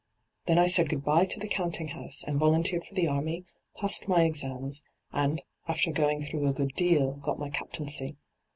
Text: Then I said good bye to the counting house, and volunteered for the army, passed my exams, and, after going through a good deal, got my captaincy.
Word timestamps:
Then 0.47 0.57
I 0.57 0.65
said 0.65 0.89
good 0.89 1.03
bye 1.03 1.25
to 1.25 1.39
the 1.39 1.47
counting 1.47 1.89
house, 1.89 2.23
and 2.23 2.39
volunteered 2.39 2.87
for 2.87 2.95
the 2.95 3.07
army, 3.07 3.45
passed 3.77 4.07
my 4.07 4.23
exams, 4.23 4.81
and, 5.11 5.43
after 5.67 5.91
going 5.91 6.23
through 6.23 6.47
a 6.47 6.53
good 6.53 6.73
deal, 6.73 7.17
got 7.17 7.37
my 7.37 7.51
captaincy. 7.51 8.17